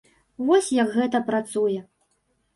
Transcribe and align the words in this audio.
Вось 0.47 0.69
як 0.77 0.89
гэта 0.95 1.21
працуе. 1.29 1.79